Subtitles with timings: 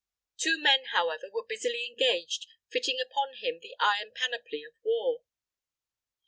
[0.35, 5.21] Two men, however, were busily engaged fitting upon him the iron panoply of war.